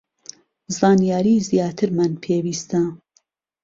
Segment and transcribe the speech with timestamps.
[0.77, 2.81] زانیاری زیاترمان پێویستە